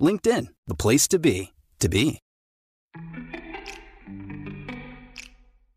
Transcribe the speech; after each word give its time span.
LinkedIn, 0.00 0.46
the 0.66 0.74
place 0.74 1.06
to 1.08 1.18
be, 1.18 1.52
to 1.78 1.88
be. 1.88 2.20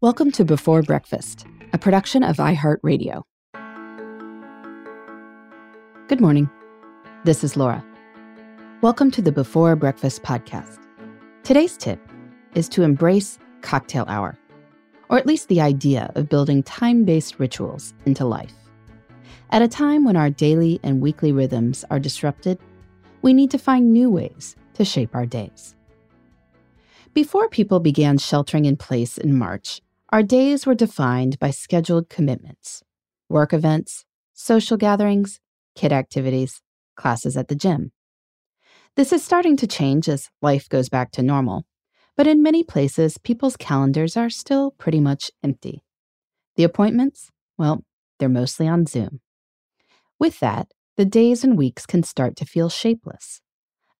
Welcome 0.00 0.30
to 0.32 0.44
Before 0.44 0.82
Breakfast, 0.82 1.46
a 1.74 1.78
production 1.78 2.22
of 2.22 2.36
iHeartRadio. 2.36 3.22
Good 6.08 6.20
morning. 6.20 6.48
This 7.24 7.44
is 7.44 7.56
Laura. 7.56 7.84
Welcome 8.80 9.10
to 9.10 9.20
the 9.20 9.32
Before 9.32 9.76
Breakfast 9.76 10.22
podcast. 10.22 10.78
Today's 11.42 11.76
tip 11.76 12.00
is 12.54 12.70
to 12.70 12.84
embrace 12.84 13.38
cocktail 13.60 14.06
hour, 14.08 14.38
or 15.10 15.18
at 15.18 15.26
least 15.26 15.48
the 15.48 15.60
idea 15.60 16.10
of 16.14 16.30
building 16.30 16.62
time 16.62 17.04
based 17.04 17.38
rituals 17.38 17.92
into 18.06 18.24
life. 18.24 18.54
At 19.50 19.62
a 19.62 19.68
time 19.68 20.04
when 20.04 20.16
our 20.16 20.30
daily 20.30 20.80
and 20.82 21.02
weekly 21.02 21.32
rhythms 21.32 21.84
are 21.90 22.00
disrupted, 22.00 22.58
we 23.22 23.32
need 23.32 23.50
to 23.50 23.58
find 23.58 23.92
new 23.92 24.10
ways 24.10 24.56
to 24.74 24.84
shape 24.84 25.14
our 25.14 25.26
days. 25.26 25.74
Before 27.14 27.48
people 27.48 27.80
began 27.80 28.18
sheltering 28.18 28.66
in 28.66 28.76
place 28.76 29.16
in 29.16 29.38
March, 29.38 29.80
our 30.10 30.22
days 30.22 30.66
were 30.66 30.74
defined 30.74 31.38
by 31.38 31.50
scheduled 31.50 32.08
commitments, 32.08 32.82
work 33.28 33.52
events, 33.52 34.04
social 34.34 34.76
gatherings, 34.76 35.40
kid 35.74 35.92
activities, 35.92 36.62
classes 36.94 37.36
at 37.36 37.48
the 37.48 37.54
gym. 37.54 37.92
This 38.96 39.12
is 39.12 39.24
starting 39.24 39.56
to 39.58 39.66
change 39.66 40.08
as 40.08 40.30
life 40.40 40.68
goes 40.68 40.88
back 40.88 41.10
to 41.12 41.22
normal, 41.22 41.66
but 42.16 42.26
in 42.26 42.42
many 42.42 42.62
places, 42.62 43.18
people's 43.18 43.56
calendars 43.56 44.16
are 44.16 44.30
still 44.30 44.70
pretty 44.72 45.00
much 45.00 45.30
empty. 45.42 45.82
The 46.56 46.64
appointments, 46.64 47.30
well, 47.58 47.84
they're 48.18 48.28
mostly 48.28 48.66
on 48.66 48.86
Zoom. 48.86 49.20
With 50.18 50.40
that, 50.40 50.68
the 50.96 51.04
days 51.04 51.44
and 51.44 51.58
weeks 51.58 51.84
can 51.84 52.02
start 52.02 52.36
to 52.36 52.46
feel 52.46 52.68
shapeless. 52.68 53.40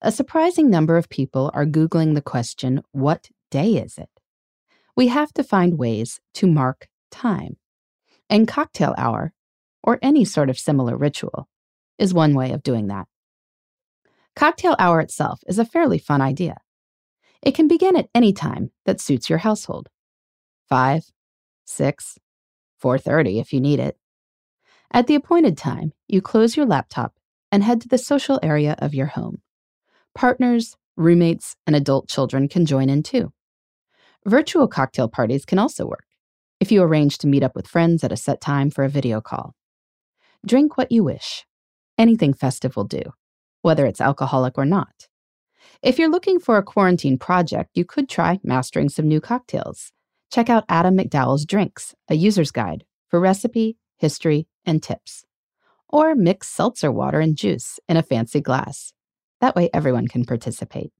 A 0.00 0.10
surprising 0.10 0.70
number 0.70 0.96
of 0.96 1.08
people 1.08 1.50
are 1.54 1.66
Googling 1.66 2.14
the 2.14 2.22
question, 2.22 2.82
What 2.92 3.28
day 3.50 3.74
is 3.74 3.98
it? 3.98 4.08
We 4.96 5.08
have 5.08 5.32
to 5.34 5.44
find 5.44 5.78
ways 5.78 6.20
to 6.34 6.46
mark 6.46 6.88
time. 7.10 7.56
And 8.30 8.48
cocktail 8.48 8.94
hour, 8.96 9.32
or 9.82 9.98
any 10.02 10.24
sort 10.24 10.50
of 10.50 10.58
similar 10.58 10.96
ritual, 10.96 11.48
is 11.98 12.14
one 12.14 12.34
way 12.34 12.52
of 12.52 12.62
doing 12.62 12.88
that. 12.88 13.06
Cocktail 14.34 14.74
hour 14.78 15.00
itself 15.00 15.40
is 15.46 15.58
a 15.58 15.64
fairly 15.64 15.98
fun 15.98 16.20
idea. 16.20 16.56
It 17.42 17.54
can 17.54 17.68
begin 17.68 17.96
at 17.96 18.08
any 18.14 18.32
time 18.32 18.70
that 18.84 19.00
suits 19.00 19.30
your 19.30 19.38
household. 19.38 19.88
5, 20.68 21.04
6, 21.64 22.18
4:30 22.82 23.40
if 23.40 23.52
you 23.52 23.60
need 23.60 23.80
it. 23.80 23.96
At 24.92 25.06
the 25.06 25.14
appointed 25.14 25.58
time, 25.58 25.92
you 26.08 26.22
close 26.22 26.56
your 26.56 26.66
laptop 26.66 27.14
and 27.52 27.62
head 27.62 27.80
to 27.82 27.88
the 27.88 27.98
social 27.98 28.38
area 28.42 28.76
of 28.78 28.94
your 28.94 29.06
home. 29.06 29.42
Partners, 30.14 30.76
roommates, 30.96 31.56
and 31.66 31.76
adult 31.76 32.08
children 32.08 32.48
can 32.48 32.66
join 32.66 32.88
in 32.88 33.02
too. 33.02 33.32
Virtual 34.24 34.68
cocktail 34.68 35.08
parties 35.08 35.44
can 35.44 35.58
also 35.58 35.86
work 35.86 36.06
if 36.58 36.72
you 36.72 36.82
arrange 36.82 37.18
to 37.18 37.26
meet 37.26 37.42
up 37.42 37.54
with 37.54 37.68
friends 37.68 38.02
at 38.02 38.12
a 38.12 38.16
set 38.16 38.40
time 38.40 38.70
for 38.70 38.82
a 38.84 38.88
video 38.88 39.20
call. 39.20 39.54
Drink 40.44 40.78
what 40.78 40.90
you 40.90 41.04
wish 41.04 41.44
Anything 41.98 42.34
festive 42.34 42.76
will 42.76 42.84
do, 42.84 43.02
whether 43.62 43.86
it's 43.86 44.02
alcoholic 44.02 44.58
or 44.58 44.66
not. 44.66 45.08
If 45.82 45.98
you're 45.98 46.10
looking 46.10 46.38
for 46.38 46.58
a 46.58 46.62
quarantine 46.62 47.18
project, 47.18 47.70
you 47.74 47.86
could 47.86 48.08
try 48.08 48.38
mastering 48.42 48.90
some 48.90 49.08
new 49.08 49.20
cocktails. 49.20 49.92
Check 50.30 50.50
out 50.50 50.64
Adam 50.68 50.96
McDowell's 50.96 51.46
Drinks, 51.46 51.94
a 52.08 52.14
user's 52.14 52.50
guide 52.50 52.84
for 53.08 53.18
recipe, 53.18 53.78
history, 53.96 54.46
and 54.66 54.82
tips. 54.82 55.24
Or 55.88 56.14
mix 56.14 56.48
seltzer 56.48 56.90
water 56.90 57.20
and 57.20 57.36
juice 57.36 57.78
in 57.88 57.96
a 57.96 58.02
fancy 58.02 58.40
glass. 58.40 58.92
That 59.40 59.54
way, 59.54 59.70
everyone 59.72 60.08
can 60.08 60.24
participate. 60.24 60.92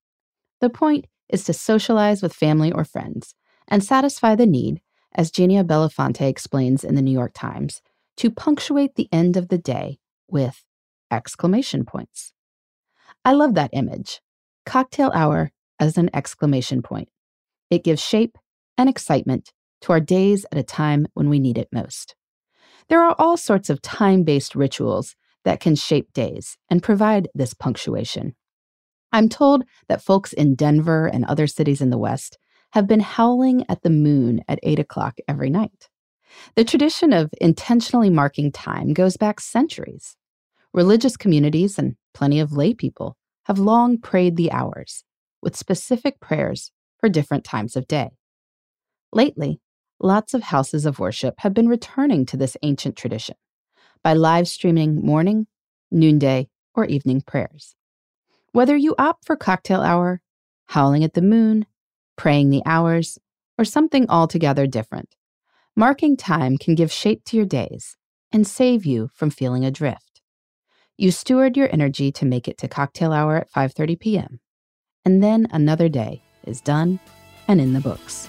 The 0.60 0.70
point 0.70 1.06
is 1.28 1.44
to 1.44 1.52
socialize 1.52 2.22
with 2.22 2.32
family 2.32 2.72
or 2.72 2.84
friends 2.84 3.34
and 3.68 3.82
satisfy 3.82 4.34
the 4.34 4.46
need, 4.46 4.80
as 5.12 5.30
Ginia 5.30 5.64
Bellafante 5.64 6.28
explains 6.28 6.84
in 6.84 6.94
the 6.94 7.02
New 7.02 7.12
York 7.12 7.32
Times, 7.34 7.82
to 8.18 8.30
punctuate 8.30 8.94
the 8.94 9.08
end 9.12 9.36
of 9.36 9.48
the 9.48 9.58
day 9.58 9.98
with 10.28 10.64
exclamation 11.10 11.84
points. 11.84 12.32
I 13.24 13.32
love 13.32 13.54
that 13.54 13.70
image. 13.72 14.20
Cocktail 14.64 15.10
hour 15.14 15.50
as 15.78 15.98
an 15.98 16.10
exclamation 16.14 16.82
point. 16.82 17.08
It 17.70 17.84
gives 17.84 18.00
shape 18.02 18.38
and 18.78 18.88
excitement 18.88 19.52
to 19.82 19.92
our 19.92 20.00
days 20.00 20.46
at 20.50 20.58
a 20.58 20.62
time 20.62 21.06
when 21.14 21.28
we 21.28 21.38
need 21.38 21.58
it 21.58 21.68
most. 21.72 22.14
There 22.88 23.02
are 23.02 23.16
all 23.18 23.36
sorts 23.36 23.68
of 23.68 23.82
time 23.82 24.22
based 24.22 24.54
rituals 24.54 25.16
that 25.44 25.60
can 25.60 25.74
shape 25.74 26.12
days 26.12 26.56
and 26.70 26.82
provide 26.82 27.28
this 27.34 27.54
punctuation. 27.54 28.34
I'm 29.12 29.28
told 29.28 29.64
that 29.88 30.02
folks 30.02 30.32
in 30.32 30.54
Denver 30.54 31.06
and 31.06 31.24
other 31.24 31.46
cities 31.46 31.80
in 31.80 31.90
the 31.90 31.98
West 31.98 32.38
have 32.72 32.86
been 32.86 33.00
howling 33.00 33.64
at 33.68 33.82
the 33.82 33.90
moon 33.90 34.42
at 34.48 34.58
8 34.62 34.78
o'clock 34.78 35.18
every 35.26 35.50
night. 35.50 35.88
The 36.54 36.64
tradition 36.64 37.12
of 37.12 37.30
intentionally 37.40 38.10
marking 38.10 38.52
time 38.52 38.92
goes 38.92 39.16
back 39.16 39.40
centuries. 39.40 40.16
Religious 40.72 41.16
communities 41.16 41.78
and 41.78 41.96
plenty 42.12 42.40
of 42.40 42.52
lay 42.52 42.74
people 42.74 43.16
have 43.44 43.58
long 43.58 43.98
prayed 43.98 44.36
the 44.36 44.52
hours 44.52 45.04
with 45.40 45.56
specific 45.56 46.20
prayers 46.20 46.72
for 46.98 47.08
different 47.08 47.44
times 47.44 47.76
of 47.76 47.86
day. 47.86 48.10
Lately, 49.12 49.60
lots 50.00 50.34
of 50.34 50.42
houses 50.42 50.86
of 50.86 50.98
worship 50.98 51.34
have 51.38 51.54
been 51.54 51.68
returning 51.68 52.26
to 52.26 52.36
this 52.36 52.56
ancient 52.62 52.96
tradition 52.96 53.36
by 54.02 54.12
live 54.12 54.48
streaming 54.48 55.04
morning, 55.04 55.46
noonday, 55.90 56.48
or 56.74 56.84
evening 56.84 57.20
prayers. 57.20 57.74
Whether 58.52 58.76
you 58.76 58.94
opt 58.98 59.24
for 59.24 59.36
cocktail 59.36 59.80
hour, 59.80 60.20
howling 60.66 61.04
at 61.04 61.14
the 61.14 61.22
moon, 61.22 61.66
praying 62.16 62.50
the 62.50 62.62
hours, 62.66 63.18
or 63.58 63.64
something 63.64 64.08
altogether 64.08 64.66
different, 64.66 65.14
marking 65.74 66.16
time 66.16 66.56
can 66.58 66.74
give 66.74 66.92
shape 66.92 67.24
to 67.26 67.36
your 67.36 67.46
days 67.46 67.96
and 68.32 68.46
save 68.46 68.84
you 68.84 69.10
from 69.14 69.30
feeling 69.30 69.64
adrift. 69.64 70.20
You 70.96 71.10
steward 71.10 71.56
your 71.56 71.72
energy 71.72 72.10
to 72.12 72.24
make 72.24 72.48
it 72.48 72.58
to 72.58 72.68
cocktail 72.68 73.12
hour 73.12 73.36
at 73.36 73.50
5:30 73.50 74.00
p.m. 74.00 74.40
And 75.04 75.22
then 75.22 75.46
another 75.50 75.88
day 75.88 76.22
is 76.46 76.60
done 76.60 76.98
and 77.46 77.60
in 77.60 77.74
the 77.74 77.80
books. 77.80 78.28